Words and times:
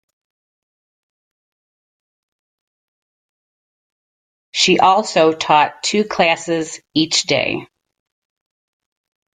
She 4.51 4.79
also 4.79 5.31
taught 5.31 5.83
two 5.83 6.05
classes 6.05 6.81
each 6.95 7.25
day. 7.25 7.67